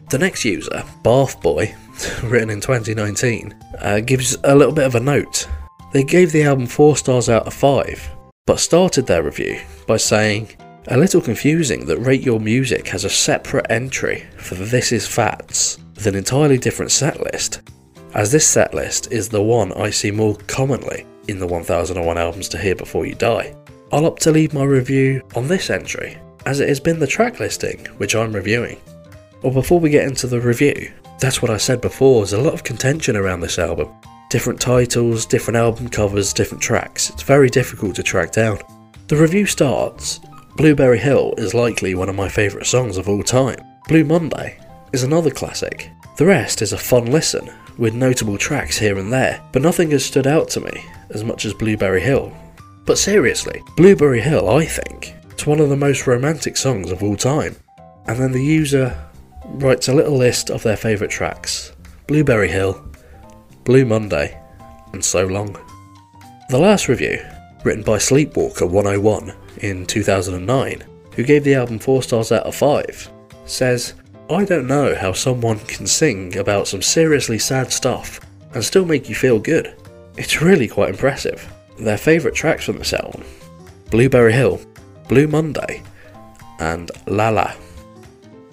The 0.08 0.18
next 0.18 0.44
user, 0.44 0.84
Bath 1.02 1.40
Boy, 1.40 1.74
written 2.22 2.50
in 2.50 2.60
2019, 2.60 3.54
uh, 3.80 4.00
gives 4.00 4.36
a 4.44 4.54
little 4.54 4.72
bit 4.72 4.86
of 4.86 4.94
a 4.94 5.00
note. 5.00 5.48
They 5.92 6.04
gave 6.04 6.30
the 6.30 6.44
album 6.44 6.66
4 6.66 6.96
stars 6.96 7.28
out 7.28 7.46
of 7.48 7.54
5, 7.54 8.08
but 8.46 8.60
started 8.60 9.06
their 9.06 9.24
review 9.24 9.60
by 9.88 9.96
saying, 9.96 10.56
a 10.86 10.96
little 10.96 11.20
confusing 11.20 11.86
that 11.86 11.98
Rate 11.98 12.22
Your 12.22 12.38
Music 12.38 12.86
has 12.86 13.04
a 13.04 13.10
separate 13.10 13.66
entry 13.68 14.24
for 14.36 14.54
This 14.54 14.92
Is 14.92 15.08
Fats 15.08 15.78
with 15.96 16.06
an 16.06 16.14
entirely 16.14 16.58
different 16.58 16.92
setlist, 16.92 17.68
as 18.14 18.30
this 18.30 18.46
setlist 18.46 19.10
is 19.10 19.28
the 19.28 19.42
one 19.42 19.72
I 19.72 19.90
see 19.90 20.12
more 20.12 20.36
commonly 20.46 21.04
in 21.26 21.40
the 21.40 21.46
1001 21.48 22.16
albums 22.16 22.48
to 22.50 22.58
hear 22.58 22.76
before 22.76 23.06
you 23.06 23.16
die. 23.16 23.56
I'll 23.90 24.06
opt 24.06 24.22
to 24.22 24.30
leave 24.30 24.54
my 24.54 24.62
review 24.62 25.22
on 25.34 25.48
this 25.48 25.68
entry, 25.68 26.16
as 26.44 26.60
it 26.60 26.68
has 26.68 26.78
been 26.78 27.00
the 27.00 27.08
track 27.08 27.40
listing 27.40 27.84
which 27.96 28.14
I'm 28.14 28.32
reviewing. 28.32 28.80
Well, 29.46 29.54
before 29.54 29.78
we 29.78 29.90
get 29.90 30.08
into 30.08 30.26
the 30.26 30.40
review, 30.40 30.92
that's 31.20 31.40
what 31.40 31.52
I 31.52 31.56
said 31.56 31.80
before, 31.80 32.22
there's 32.22 32.32
a 32.32 32.40
lot 32.40 32.52
of 32.52 32.64
contention 32.64 33.14
around 33.14 33.38
this 33.38 33.60
album. 33.60 33.94
Different 34.28 34.60
titles, 34.60 35.24
different 35.24 35.56
album 35.56 35.88
covers, 35.88 36.32
different 36.32 36.60
tracks. 36.60 37.10
It's 37.10 37.22
very 37.22 37.48
difficult 37.48 37.94
to 37.94 38.02
track 38.02 38.32
down. 38.32 38.58
The 39.06 39.14
review 39.14 39.46
starts 39.46 40.18
Blueberry 40.56 40.98
Hill 40.98 41.32
is 41.38 41.54
likely 41.54 41.94
one 41.94 42.08
of 42.08 42.16
my 42.16 42.28
favourite 42.28 42.66
songs 42.66 42.96
of 42.96 43.08
all 43.08 43.22
time. 43.22 43.60
Blue 43.86 44.02
Monday 44.02 44.58
is 44.92 45.04
another 45.04 45.30
classic. 45.30 45.92
The 46.16 46.26
rest 46.26 46.60
is 46.60 46.72
a 46.72 46.76
fun 46.76 47.12
listen, 47.12 47.48
with 47.78 47.94
notable 47.94 48.38
tracks 48.38 48.76
here 48.76 48.98
and 48.98 49.12
there, 49.12 49.40
but 49.52 49.62
nothing 49.62 49.92
has 49.92 50.04
stood 50.04 50.26
out 50.26 50.48
to 50.50 50.60
me 50.60 50.84
as 51.10 51.22
much 51.22 51.44
as 51.44 51.54
Blueberry 51.54 52.00
Hill. 52.00 52.36
But 52.84 52.98
seriously, 52.98 53.62
Blueberry 53.76 54.22
Hill, 54.22 54.50
I 54.50 54.64
think, 54.64 55.14
it's 55.30 55.46
one 55.46 55.60
of 55.60 55.68
the 55.68 55.76
most 55.76 56.08
romantic 56.08 56.56
songs 56.56 56.90
of 56.90 57.00
all 57.00 57.16
time. 57.16 57.54
And 58.08 58.18
then 58.18 58.32
the 58.32 58.44
user 58.44 59.05
writes 59.48 59.88
a 59.88 59.94
little 59.94 60.16
list 60.16 60.50
of 60.50 60.62
their 60.62 60.76
favourite 60.76 61.10
tracks 61.10 61.72
Blueberry 62.06 62.48
Hill, 62.48 62.84
Blue 63.64 63.84
Monday, 63.84 64.40
and 64.92 65.04
So 65.04 65.26
Long. 65.26 65.56
The 66.48 66.58
last 66.58 66.88
review, 66.88 67.24
written 67.64 67.82
by 67.82 67.98
Sleepwalker 67.98 68.66
101 68.66 69.34
in 69.58 69.86
2009, 69.86 70.84
who 71.14 71.24
gave 71.24 71.44
the 71.44 71.54
album 71.54 71.78
4 71.78 72.02
stars 72.02 72.30
out 72.30 72.44
of 72.44 72.54
5, 72.54 73.10
says, 73.46 73.94
I 74.30 74.44
don't 74.44 74.66
know 74.66 74.94
how 74.94 75.12
someone 75.12 75.58
can 75.60 75.86
sing 75.86 76.36
about 76.36 76.68
some 76.68 76.82
seriously 76.82 77.38
sad 77.38 77.72
stuff 77.72 78.20
and 78.54 78.64
still 78.64 78.84
make 78.84 79.08
you 79.08 79.14
feel 79.14 79.38
good. 79.38 79.74
It's 80.16 80.42
really 80.42 80.68
quite 80.68 80.90
impressive. 80.90 81.52
Their 81.78 81.98
favourite 81.98 82.34
tracks 82.34 82.64
from 82.64 82.78
this 82.78 82.92
album 82.92 83.24
Blueberry 83.90 84.32
Hill, 84.32 84.60
Blue 85.08 85.26
Monday, 85.26 85.82
and 86.58 86.90
La 87.06 87.28
La. 87.28 87.54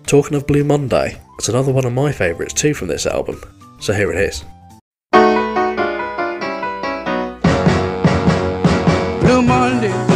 Talking 0.06 0.36
of 0.36 0.46
Blue 0.46 0.64
Monday, 0.64 1.20
it's 1.40 1.50
another 1.50 1.72
one 1.72 1.86
of 1.86 1.94
my 1.94 2.12
favourites 2.12 2.54
too 2.54 2.74
from 2.74 2.88
this 2.88 3.06
album, 3.08 3.42
so 3.80 3.94
here 3.94 4.12
it 4.12 4.20
is. 4.20 4.44
Blue 9.22 9.42
Monday, 9.42 10.13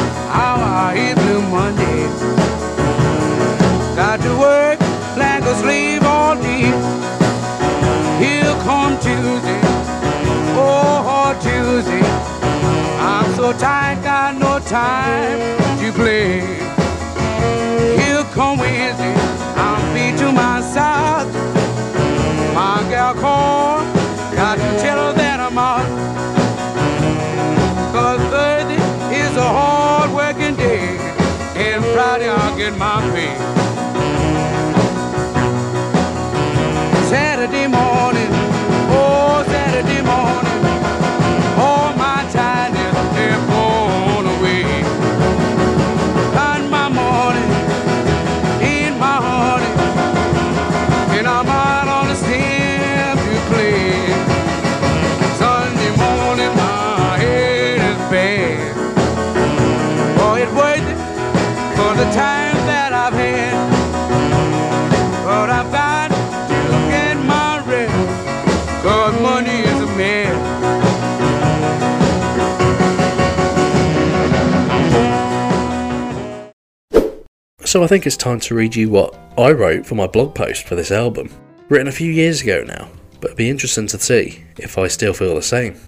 So 77.77 77.83
I 77.83 77.87
think 77.87 78.07
it's 78.07 78.17
time 78.17 78.39
to 78.39 78.55
read 78.55 78.75
you 78.75 78.89
what 78.89 79.15
I 79.37 79.51
wrote 79.51 79.85
for 79.85 79.93
my 79.93 80.07
blog 80.07 80.33
post 80.33 80.67
for 80.67 80.73
this 80.73 80.89
album. 80.89 81.29
Written 81.69 81.87
a 81.87 81.91
few 81.91 82.11
years 82.11 82.41
ago 82.41 82.63
now, 82.63 82.89
but 83.21 83.25
it'd 83.25 83.37
be 83.37 83.51
interesting 83.51 83.85
to 83.85 83.99
see 83.99 84.43
if 84.57 84.79
I 84.79 84.87
still 84.87 85.13
feel 85.13 85.35
the 85.35 85.43
same. 85.43 85.79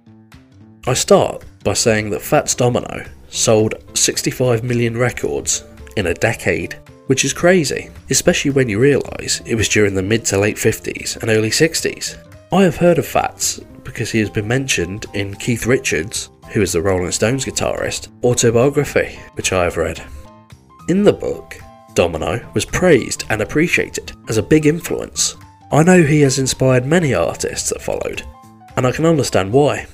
I 0.85 0.93
start 0.93 1.43
by 1.63 1.73
saying 1.73 2.11
that 2.11 2.21
Fats 2.21 2.53
Domino 2.53 3.03
sold 3.29 3.73
65 3.95 4.63
million 4.63 4.95
records 4.97 5.63
in 5.97 6.05
a 6.05 6.13
decade, 6.13 6.73
which 7.07 7.25
is 7.25 7.33
crazy, 7.33 7.89
especially 8.11 8.51
when 8.51 8.69
you 8.69 8.77
realise 8.77 9.41
it 9.47 9.55
was 9.55 9.67
during 9.67 9.95
the 9.95 10.03
mid 10.03 10.25
to 10.25 10.37
late 10.37 10.57
50s 10.57 11.19
and 11.23 11.31
early 11.31 11.49
60s. 11.49 12.23
I 12.51 12.65
have 12.65 12.77
heard 12.77 12.99
of 12.99 13.07
Fats 13.07 13.57
because 13.83 14.11
he 14.11 14.19
has 14.19 14.29
been 14.29 14.47
mentioned 14.47 15.07
in 15.15 15.33
Keith 15.33 15.65
Richards, 15.65 16.29
who 16.51 16.61
is 16.61 16.71
the 16.71 16.83
Rolling 16.83 17.11
Stones 17.11 17.45
guitarist, 17.45 18.09
autobiography, 18.23 19.17
which 19.33 19.51
I 19.51 19.63
have 19.63 19.77
read. 19.77 20.03
In 20.87 21.01
the 21.01 21.13
book, 21.13 21.59
Domino 21.99 22.39
was 22.53 22.63
praised 22.63 23.25
and 23.29 23.41
appreciated 23.41 24.13
as 24.29 24.37
a 24.37 24.41
big 24.41 24.65
influence. 24.65 25.35
I 25.69 25.83
know 25.83 26.01
he 26.01 26.21
has 26.21 26.39
inspired 26.39 26.85
many 26.85 27.13
artists 27.13 27.71
that 27.71 27.81
followed, 27.81 28.23
and 28.77 28.87
I 28.87 28.93
can 28.93 29.05
understand 29.05 29.51
why. 29.51 29.85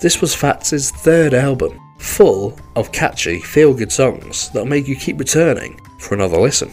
This 0.00 0.22
was 0.22 0.34
Fats' 0.34 0.90
third 0.90 1.34
album, 1.34 1.78
full 1.98 2.58
of 2.74 2.90
catchy, 2.90 3.38
feel 3.38 3.74
good 3.74 3.92
songs 3.92 4.48
that'll 4.48 4.66
make 4.66 4.88
you 4.88 4.96
keep 4.96 5.18
returning 5.18 5.78
for 5.98 6.14
another 6.14 6.40
listen. 6.40 6.72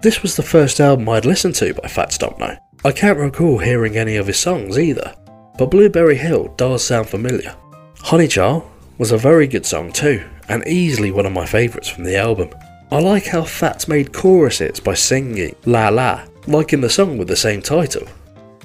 This 0.00 0.22
was 0.22 0.34
the 0.34 0.42
first 0.42 0.80
album 0.80 1.08
I'd 1.08 1.24
listened 1.24 1.54
to 1.56 1.72
by 1.74 1.86
Fats 1.86 2.18
Domino. 2.18 2.58
I 2.84 2.90
can't 2.90 3.16
recall 3.16 3.58
hearing 3.58 3.96
any 3.96 4.16
of 4.16 4.26
his 4.26 4.40
songs 4.40 4.76
either, 4.76 5.14
but 5.56 5.70
Blueberry 5.70 6.16
Hill 6.16 6.52
does 6.56 6.82
sound 6.82 7.08
familiar. 7.08 7.54
Honeychild 7.98 8.64
was 8.98 9.12
a 9.12 9.16
very 9.16 9.46
good 9.46 9.66
song 9.66 9.92
too, 9.92 10.28
and 10.48 10.66
easily 10.66 11.12
one 11.12 11.26
of 11.26 11.32
my 11.32 11.46
favourites 11.46 11.88
from 11.88 12.02
the 12.02 12.16
album. 12.16 12.50
I 12.92 12.98
like 12.98 13.26
how 13.26 13.44
Fats 13.44 13.86
made 13.86 14.12
choruses 14.12 14.80
by 14.80 14.94
singing 14.94 15.54
La 15.64 15.90
La 15.90 16.24
like 16.48 16.72
in 16.72 16.80
the 16.80 16.90
song 16.90 17.18
with 17.18 17.28
the 17.28 17.36
same 17.36 17.62
title. 17.62 18.06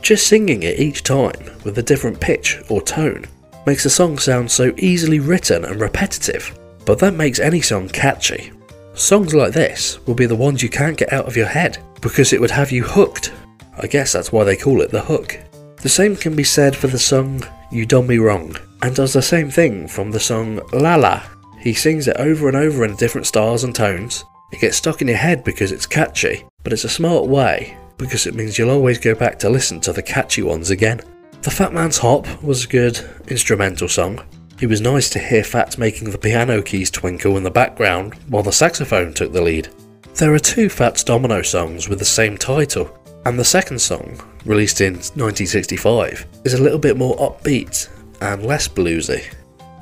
Just 0.01 0.25
singing 0.25 0.63
it 0.63 0.79
each 0.79 1.03
time 1.03 1.39
with 1.63 1.77
a 1.77 1.83
different 1.83 2.19
pitch 2.19 2.59
or 2.67 2.81
tone 2.81 3.25
makes 3.67 3.83
the 3.83 3.89
song 3.89 4.17
sound 4.17 4.49
so 4.49 4.73
easily 4.77 5.19
written 5.19 5.63
and 5.65 5.79
repetitive, 5.79 6.57
but 6.85 6.97
that 6.99 7.13
makes 7.13 7.39
any 7.39 7.61
song 7.61 7.87
catchy. 7.89 8.51
Songs 8.95 9.35
like 9.35 9.53
this 9.53 9.99
will 10.07 10.15
be 10.15 10.25
the 10.25 10.35
ones 10.35 10.63
you 10.63 10.69
can't 10.69 10.97
get 10.97 11.13
out 11.13 11.27
of 11.27 11.37
your 11.37 11.47
head 11.47 11.77
because 12.01 12.33
it 12.33 12.41
would 12.41 12.51
have 12.51 12.71
you 12.71 12.83
hooked. 12.83 13.31
I 13.77 13.85
guess 13.85 14.13
that's 14.13 14.31
why 14.31 14.43
they 14.43 14.55
call 14.55 14.81
it 14.81 14.89
the 14.89 15.01
hook. 15.01 15.39
The 15.81 15.89
same 15.89 16.15
can 16.15 16.35
be 16.35 16.43
said 16.43 16.75
for 16.75 16.87
the 16.87 16.97
song 16.97 17.43
You 17.71 17.85
Done 17.85 18.07
Me 18.07 18.17
Wrong, 18.17 18.55
and 18.81 18.95
does 18.95 19.13
the 19.13 19.21
same 19.21 19.51
thing 19.51 19.87
from 19.87 20.09
the 20.09 20.19
song 20.19 20.61
La 20.73 20.95
La. 20.95 21.21
He 21.65 21.73
sings 21.73 22.07
it 22.07 22.17
over 22.17 22.47
and 22.47 22.55
over 22.55 22.85
in 22.85 22.95
different 22.95 23.25
styles 23.25 23.63
and 23.63 23.73
tones. 23.73 24.23
It 24.51 24.61
gets 24.61 24.77
stuck 24.77 25.01
in 25.01 25.07
your 25.07 25.17
head 25.17 25.43
because 25.43 25.71
it's 25.71 25.87
catchy, 25.87 26.45
but 26.63 26.71
it's 26.71 26.83
a 26.83 26.89
smart 26.89 27.25
way 27.25 27.75
because 27.97 28.27
it 28.27 28.35
means 28.35 28.59
you'll 28.59 28.69
always 28.69 28.99
go 28.99 29.15
back 29.15 29.39
to 29.39 29.49
listen 29.49 29.81
to 29.81 29.91
the 29.91 30.03
catchy 30.03 30.43
ones 30.43 30.69
again. 30.69 31.01
The 31.41 31.49
Fat 31.49 31.73
Man's 31.73 31.97
Hop 31.97 32.27
was 32.43 32.65
a 32.65 32.67
good 32.67 32.99
instrumental 33.29 33.87
song. 33.87 34.23
It 34.61 34.67
was 34.67 34.79
nice 34.79 35.09
to 35.09 35.19
hear 35.19 35.43
Fats 35.43 35.79
making 35.79 36.11
the 36.11 36.19
piano 36.19 36.61
keys 36.61 36.91
twinkle 36.91 37.35
in 37.35 37.41
the 37.43 37.49
background 37.49 38.13
while 38.29 38.43
the 38.43 38.51
saxophone 38.51 39.11
took 39.11 39.33
the 39.33 39.41
lead. 39.41 39.69
There 40.13 40.35
are 40.35 40.39
two 40.39 40.69
Fats 40.69 41.03
Domino 41.03 41.41
songs 41.41 41.89
with 41.89 41.97
the 41.97 42.05
same 42.05 42.37
title, 42.37 42.95
and 43.25 43.39
the 43.39 43.43
second 43.43 43.79
song, 43.79 44.21
released 44.45 44.81
in 44.81 44.93
1965, 44.93 46.27
is 46.43 46.53
a 46.53 46.61
little 46.61 46.77
bit 46.77 46.95
more 46.95 47.17
upbeat 47.17 47.89
and 48.21 48.45
less 48.45 48.67
bluesy. 48.67 49.25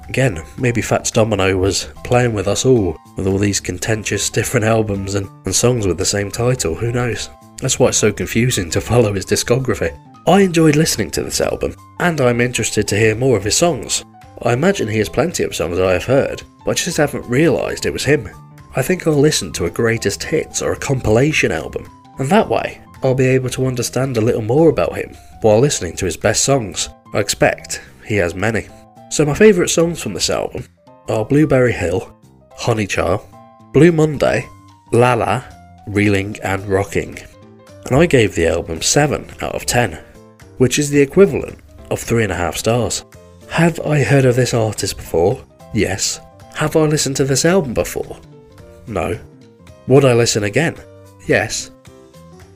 Again, 0.09 0.43
maybe 0.57 0.81
Fats 0.81 1.11
Domino 1.11 1.57
was 1.57 1.85
playing 2.03 2.33
with 2.33 2.47
us 2.47 2.65
all 2.65 2.97
with 3.15 3.27
all 3.27 3.37
these 3.37 3.59
contentious 3.59 4.29
different 4.29 4.65
albums 4.65 5.15
and, 5.15 5.29
and 5.45 5.55
songs 5.55 5.87
with 5.87 5.97
the 5.97 6.05
same 6.05 6.29
title, 6.29 6.75
who 6.75 6.91
knows? 6.91 7.29
That's 7.57 7.79
why 7.79 7.89
it's 7.89 7.97
so 7.97 8.11
confusing 8.11 8.69
to 8.71 8.81
follow 8.81 9.13
his 9.13 9.25
discography. 9.25 9.97
I 10.27 10.41
enjoyed 10.41 10.75
listening 10.75 11.11
to 11.11 11.23
this 11.23 11.41
album, 11.41 11.75
and 11.99 12.19
I'm 12.19 12.41
interested 12.41 12.87
to 12.87 12.97
hear 12.97 13.15
more 13.15 13.37
of 13.37 13.43
his 13.43 13.57
songs. 13.57 14.03
I 14.41 14.53
imagine 14.53 14.87
he 14.87 14.97
has 14.97 15.09
plenty 15.09 15.43
of 15.43 15.55
songs 15.55 15.79
I 15.79 15.93
have 15.93 16.05
heard, 16.05 16.43
but 16.65 16.71
I 16.71 16.73
just 16.73 16.97
haven't 16.97 17.29
realised 17.29 17.85
it 17.85 17.93
was 17.93 18.03
him. 18.03 18.29
I 18.75 18.81
think 18.81 19.05
I'll 19.05 19.13
listen 19.13 19.53
to 19.53 19.65
a 19.65 19.71
greatest 19.71 20.23
hits 20.23 20.61
or 20.61 20.73
a 20.73 20.79
compilation 20.79 21.51
album, 21.51 21.87
and 22.19 22.29
that 22.29 22.49
way 22.49 22.81
I'll 23.03 23.15
be 23.15 23.27
able 23.27 23.49
to 23.51 23.67
understand 23.67 24.17
a 24.17 24.21
little 24.21 24.41
more 24.41 24.69
about 24.69 24.95
him 24.95 25.15
while 25.41 25.59
listening 25.59 25.95
to 25.97 26.05
his 26.05 26.17
best 26.17 26.43
songs. 26.43 26.89
I 27.13 27.19
expect 27.19 27.81
he 28.05 28.15
has 28.15 28.33
many. 28.33 28.67
So 29.13 29.23
my 29.23 29.35
favourite 29.35 29.69
songs 29.69 30.01
from 30.01 30.15
this 30.15 30.31
album 30.31 30.65
are 31.07 31.23
Blueberry 31.23 31.71
Hill, 31.71 32.17
Honeychile, 32.57 33.23
Blue 33.71 33.91
Monday, 33.91 34.49
Lala, 34.91 35.45
Reeling 35.85 36.39
and 36.39 36.65
Rocking. 36.65 37.19
And 37.85 37.95
I 37.95 38.07
gave 38.07 38.33
the 38.33 38.47
album 38.47 38.81
7 38.81 39.29
out 39.41 39.53
of 39.53 39.67
10, 39.67 40.03
which 40.57 40.79
is 40.79 40.89
the 40.89 40.99
equivalent 40.99 41.59
of 41.91 42.03
3.5 42.03 42.57
stars. 42.57 43.05
Have 43.51 43.79
I 43.81 44.03
heard 44.03 44.25
of 44.25 44.35
this 44.35 44.55
artist 44.55 44.97
before? 44.97 45.45
Yes. 45.75 46.19
Have 46.55 46.75
I 46.75 46.85
listened 46.85 47.17
to 47.17 47.23
this 47.23 47.45
album 47.45 47.75
before? 47.75 48.17
No. 48.87 49.19
Would 49.85 50.05
I 50.05 50.15
listen 50.15 50.45
again? 50.45 50.75
Yes. 51.27 51.69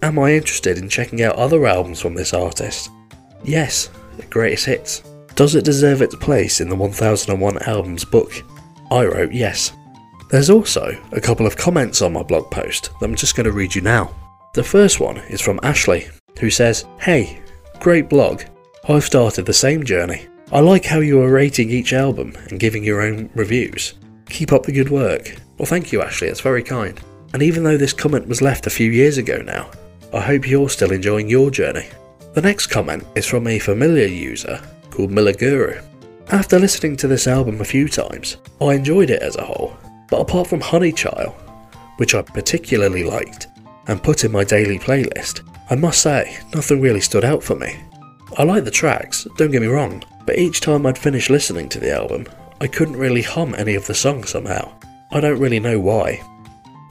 Am 0.02 0.18
I 0.18 0.34
interested 0.34 0.80
in 0.80 0.90
checking 0.90 1.22
out 1.22 1.36
other 1.36 1.68
albums 1.68 2.02
from 2.02 2.16
this 2.16 2.34
artist? 2.34 2.90
Yes, 3.44 3.92
the 4.18 4.26
greatest 4.26 4.66
hits. 4.66 5.04
Does 5.38 5.54
it 5.54 5.66
deserve 5.66 6.02
its 6.02 6.16
place 6.16 6.62
in 6.62 6.68
the 6.68 6.76
1001 6.76 7.62
Albums 7.68 8.04
book? 8.04 8.44
I 8.90 9.06
wrote 9.06 9.32
yes. 9.32 9.72
There's 10.32 10.50
also 10.50 11.00
a 11.12 11.22
couple 11.22 11.46
of 11.46 11.56
comments 11.56 12.02
on 12.02 12.14
my 12.14 12.24
blog 12.24 12.50
post 12.50 12.90
that 13.00 13.06
I'm 13.06 13.16
just 13.16 13.36
going 13.36 13.44
to 13.46 13.52
read 13.52 13.76
you 13.76 13.84
now. 13.84 14.16
The 14.56 14.64
first 14.64 15.00
one 15.00 15.18
is 15.30 15.40
from 15.40 15.60
Ashley, 15.62 16.08
who 16.40 16.50
says, 16.50 16.86
Hey, 17.00 17.40
great 17.80 18.10
blog. 18.10 18.42
I've 18.90 19.04
started 19.04 19.46
the 19.46 19.54
same 19.54 19.84
journey. 19.84 20.26
I 20.52 20.60
like 20.60 20.86
how 20.86 21.02
you 21.02 21.22
are 21.22 21.32
rating 21.32 21.70
each 21.70 21.94
album 21.94 22.34
and 22.50 22.60
giving 22.60 22.84
your 22.84 23.04
own 23.04 23.30
reviews. 23.36 23.94
Keep 24.30 24.52
up 24.52 24.64
the 24.64 24.72
good 24.72 24.90
work. 24.90 25.36
Well, 25.60 25.68
thank 25.68 25.92
you, 25.92 26.02
Ashley, 26.02 26.30
it's 26.30 26.42
very 26.42 26.64
kind. 26.64 27.00
And 27.34 27.44
even 27.44 27.64
though 27.64 27.78
this 27.78 27.94
comment 27.94 28.28
was 28.28 28.42
left 28.42 28.66
a 28.66 28.72
few 28.72 28.90
years 28.90 29.20
ago 29.20 29.38
now, 29.44 29.70
I 30.12 30.20
hope 30.20 30.48
you're 30.48 30.68
still 30.68 30.94
enjoying 30.94 31.30
your 31.30 31.52
journey. 31.52 31.86
The 32.34 32.42
next 32.42 32.68
comment 32.68 33.04
is 33.16 33.28
from 33.28 33.46
a 33.46 33.60
familiar 33.60 34.08
user 34.08 34.60
called 34.92 35.12
Milaguru. 35.12 35.84
After 36.30 36.60
listening 36.60 36.98
to 36.98 37.08
this 37.08 37.28
album 37.28 37.62
a 37.62 37.66
few 37.66 37.88
times, 37.88 38.38
I 38.60 38.74
enjoyed 38.74 39.10
it 39.10 39.22
as 39.22 39.36
a 39.36 39.46
whole, 39.46 39.78
but 40.10 40.20
apart 40.20 40.48
from 40.48 40.62
Honeychile, 40.62 41.34
which 41.98 42.16
I 42.16 42.22
particularly 42.22 43.04
liked 43.04 43.48
and 43.88 44.04
put 44.04 44.24
in 44.24 44.32
my 44.32 44.44
daily 44.44 44.78
playlist, 44.78 45.42
I 45.70 45.76
must 45.76 46.02
say, 46.02 46.38
nothing 46.54 46.82
really 46.82 47.02
stood 47.02 47.24
out 47.24 47.44
for 47.44 47.56
me. 47.56 47.78
I 48.38 48.44
like 48.44 48.66
the 48.66 48.72
tracks, 48.72 49.28
don't 49.38 49.52
get 49.52 49.62
me 49.62 49.68
wrong, 49.68 50.04
but 50.26 50.38
each 50.38 50.62
time 50.62 50.86
I'd 50.86 50.98
finish 50.98 51.30
listening 51.30 51.70
to 51.70 51.80
the 51.80 51.94
album, 51.94 52.28
I 52.60 52.68
couldn't 52.68 52.98
really 52.98 53.22
hum 53.22 53.56
any 53.58 53.76
of 53.76 53.88
the 53.88 53.94
songs 53.94 54.30
somehow. 54.30 54.74
I 55.12 55.20
don't 55.22 55.40
really 55.40 55.60
know 55.60 55.80
why. 55.80 56.22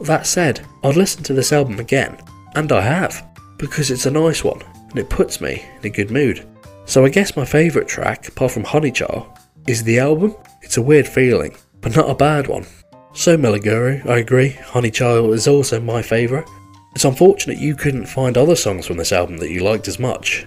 That 0.01 0.27
said, 0.27 0.67
I'd 0.83 0.97
listen 0.97 1.23
to 1.25 1.35
this 1.35 1.53
album 1.53 1.79
again, 1.79 2.19
and 2.55 2.73
I 2.73 2.81
have, 2.81 3.27
because 3.59 3.91
it's 3.91 4.07
a 4.07 4.11
nice 4.11 4.45
one 4.45 4.63
and 4.91 4.99
it 4.99 5.11
puts 5.11 5.41
me 5.41 5.65
in 5.81 5.87
a 5.87 5.91
good 5.91 6.11
mood. 6.11 6.47
So 6.87 7.05
I 7.05 7.09
guess 7.09 7.37
my 7.37 7.45
favourite 7.45 7.89
track, 7.89 8.29
apart 8.29 8.53
from 8.53 8.65
Honeychile, 8.65 9.37
is 9.67 9.83
the 9.83 9.99
album. 9.99 10.37
It's 10.63 10.77
a 10.77 10.83
weird 10.83 11.07
feeling, 11.07 11.57
but 11.81 11.97
not 11.97 12.09
a 12.09 12.15
bad 12.15 12.47
one. 12.47 12.65
So 13.13 13.37
Milaguru, 13.37 14.07
I 14.09 14.19
agree, 14.19 14.51
Honeychile 14.51 15.35
is 15.35 15.49
also 15.49 15.81
my 15.81 16.01
favourite. 16.01 16.49
It's 16.95 17.05
unfortunate 17.05 17.59
you 17.59 17.75
couldn't 17.75 18.07
find 18.07 18.39
other 18.39 18.55
songs 18.55 18.87
from 18.87 18.99
this 18.99 19.13
album 19.13 19.37
that 19.39 19.51
you 19.51 19.65
liked 19.65 19.89
as 19.89 19.99
much, 19.99 20.47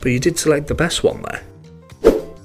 but 0.00 0.10
you 0.10 0.18
did 0.18 0.38
select 0.38 0.66
the 0.66 0.74
best 0.74 1.04
one 1.04 1.22
there. 1.22 1.42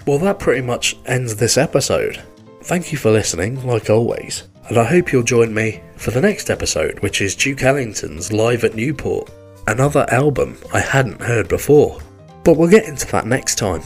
Well, 0.05 0.19
that 0.19 0.39
pretty 0.39 0.61
much 0.61 0.97
ends 1.05 1.35
this 1.35 1.57
episode. 1.57 2.21
Thank 2.63 2.91
you 2.91 2.97
for 2.97 3.11
listening, 3.11 3.65
like 3.65 3.89
always, 3.89 4.43
and 4.67 4.77
I 4.77 4.83
hope 4.83 5.11
you'll 5.11 5.23
join 5.23 5.53
me 5.53 5.81
for 5.95 6.11
the 6.11 6.21
next 6.21 6.49
episode, 6.49 6.99
which 6.99 7.21
is 7.21 7.35
Duke 7.35 7.63
Ellington's 7.63 8.33
Live 8.33 8.63
at 8.63 8.75
Newport, 8.75 9.31
another 9.67 10.05
album 10.09 10.57
I 10.73 10.81
hadn't 10.81 11.21
heard 11.21 11.47
before. 11.47 11.99
But 12.43 12.57
we'll 12.57 12.69
get 12.69 12.87
into 12.87 13.07
that 13.07 13.27
next 13.27 13.55
time. 13.57 13.81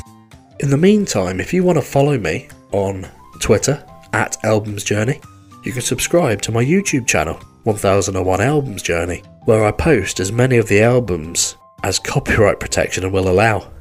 In 0.60 0.70
the 0.70 0.78
meantime, 0.78 1.40
if 1.40 1.54
you 1.54 1.64
want 1.64 1.78
to 1.78 1.82
follow 1.82 2.18
me 2.18 2.48
on 2.72 3.08
Twitter 3.40 3.86
at 4.14 4.38
Albums 4.44 4.84
Journey, 4.84 5.20
you 5.64 5.72
can 5.72 5.82
subscribe 5.82 6.42
to 6.44 6.52
my 6.52 6.64
YouTube 6.64 7.08
channel, 7.08 7.40
1001 7.64 8.42
Albums 8.42 8.82
Journey, 8.82 9.24
where 9.46 9.66
I 9.66 9.72
post 9.72 10.20
as 10.20 10.32
many 10.32 10.58
of 10.58 10.68
the 10.68 10.82
albums 10.82 11.58
as 11.84 12.00
copyright 12.00 12.60
protection 12.60 13.12
will 13.12 13.28
allow. 13.28 13.72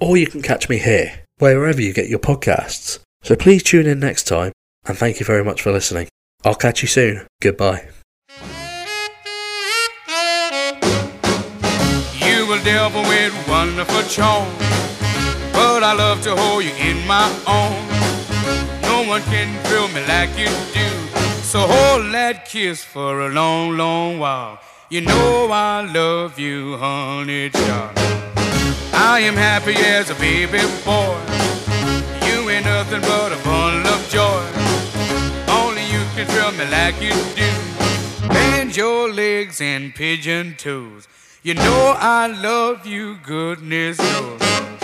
Or 0.00 0.16
you 0.16 0.26
can 0.26 0.42
catch 0.42 0.68
me 0.68 0.78
here, 0.78 1.24
wherever 1.38 1.80
you 1.80 1.92
get 1.92 2.08
your 2.08 2.18
podcasts. 2.18 2.98
So 3.22 3.36
please 3.36 3.62
tune 3.62 3.86
in 3.86 4.00
next 4.00 4.24
time, 4.24 4.52
and 4.86 4.96
thank 4.96 5.20
you 5.20 5.26
very 5.26 5.44
much 5.44 5.62
for 5.62 5.72
listening. 5.72 6.08
I'll 6.44 6.54
catch 6.54 6.82
you 6.82 6.88
soon. 6.88 7.26
Goodbye. 7.40 7.88
Devil 12.64 13.02
with 13.02 13.34
wonderful 13.48 14.02
charm, 14.02 14.48
but 15.52 15.82
I 15.82 15.94
love 15.94 16.22
to 16.22 16.36
hold 16.36 16.64
you 16.64 16.70
in 16.74 17.04
my 17.06 17.26
arms. 17.46 18.82
No 18.82 19.04
one 19.08 19.22
can 19.22 19.48
thrill 19.64 19.88
me 19.88 20.06
like 20.06 20.30
you 20.38 20.46
do, 20.72 20.88
so 21.42 21.60
hold 21.60 22.12
that 22.12 22.46
kiss 22.46 22.84
for 22.84 23.22
a 23.22 23.30
long, 23.30 23.76
long 23.76 24.18
while. 24.18 24.60
You 24.90 25.00
know 25.00 25.48
I 25.50 25.80
love 25.92 26.38
you, 26.38 26.76
honey 26.76 27.50
child. 27.50 27.98
I 28.92 29.20
am 29.20 29.34
happy 29.34 29.74
as 29.74 30.10
a 30.10 30.14
baby 30.14 30.60
boy. 30.84 31.18
You 32.28 32.48
ain't 32.50 32.66
nothing 32.66 33.00
but 33.00 33.32
a 33.32 33.42
bundle 33.42 33.92
of 33.92 34.08
joy. 34.08 34.44
Only 35.48 35.84
you 35.90 36.02
can 36.14 36.26
thrill 36.26 36.52
me 36.52 36.66
like 36.70 37.00
you 37.00 37.14
do. 37.34 38.28
Bend 38.28 38.76
your 38.76 39.12
legs 39.12 39.60
and 39.60 39.94
pigeon 39.94 40.54
toes. 40.56 41.08
You 41.44 41.54
know 41.54 41.96
I 41.98 42.28
love 42.28 42.86
you, 42.86 43.16
goodness 43.16 43.98
knows. 43.98 44.81